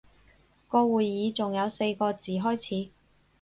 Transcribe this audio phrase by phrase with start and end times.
[0.67, 2.89] 個會議仲有四個字開始